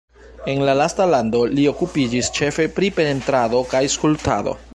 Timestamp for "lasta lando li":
0.79-1.67